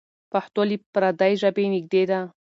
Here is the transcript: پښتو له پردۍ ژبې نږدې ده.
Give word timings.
پښتو 0.31 0.61
له 0.69 0.77
پردۍ 0.93 1.33
ژبې 1.41 1.65
نږدې 1.73 2.03
ده. 2.09 2.19